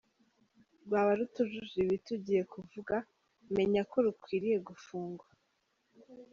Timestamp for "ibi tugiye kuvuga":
1.85-2.95